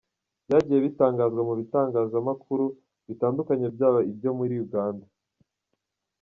byagiye 0.45 0.79
bitangazwa 0.87 1.41
mu 1.47 1.53
bitangazamakuru 1.59 2.65
bitandukanye 3.07 3.67
byaba 3.75 3.99
ibyo 4.11 4.31
muri 4.37 4.53
Uganda 4.65 5.03
no. 5.05 5.09